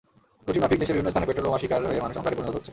রুটিনমাফিক 0.47 0.77
দেশের 0.81 0.95
বিভিন্ন 0.95 1.11
স্থানে 1.11 1.27
পেট্রলবোমার 1.27 1.61
শিকার 1.63 1.85
হয়ে 1.89 2.03
মানুষ 2.03 2.15
অঙ্গারে 2.19 2.37
পরিণত 2.37 2.53
হচ্ছে। 2.55 2.69